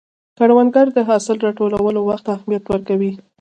کروندګر 0.37 0.87
د 0.93 0.99
حاصل 1.09 1.37
راټولولو 1.45 1.99
وخت 2.09 2.23
ته 2.25 2.31
اهمیت 2.37 2.63
ورکوي 2.67 3.11